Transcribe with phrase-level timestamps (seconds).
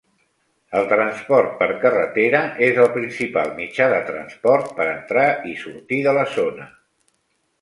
[0.77, 6.17] El transport per carretera és el principal mitjà de transport per entrar i sortir de
[6.21, 6.67] la zona.